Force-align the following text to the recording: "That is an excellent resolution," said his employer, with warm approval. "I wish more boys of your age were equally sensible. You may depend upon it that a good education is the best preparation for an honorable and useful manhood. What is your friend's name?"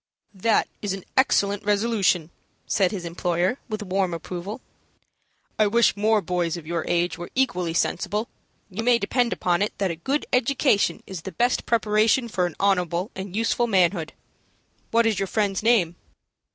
"That 0.33 0.67
is 0.81 0.93
an 0.93 1.03
excellent 1.15 1.63
resolution," 1.63 2.31
said 2.65 2.89
his 2.91 3.05
employer, 3.05 3.59
with 3.69 3.83
warm 3.83 4.15
approval. 4.15 4.59
"I 5.59 5.67
wish 5.67 5.95
more 5.95 6.23
boys 6.23 6.57
of 6.57 6.65
your 6.65 6.83
age 6.87 7.19
were 7.19 7.29
equally 7.35 7.75
sensible. 7.75 8.27
You 8.71 8.81
may 8.81 8.97
depend 8.97 9.31
upon 9.31 9.61
it 9.61 9.77
that 9.77 9.91
a 9.91 9.95
good 9.95 10.25
education 10.33 11.03
is 11.05 11.21
the 11.21 11.31
best 11.31 11.67
preparation 11.67 12.29
for 12.29 12.47
an 12.47 12.55
honorable 12.59 13.11
and 13.15 13.35
useful 13.35 13.67
manhood. 13.67 14.13
What 14.89 15.05
is 15.05 15.19
your 15.19 15.27
friend's 15.27 15.61
name?" 15.61 15.95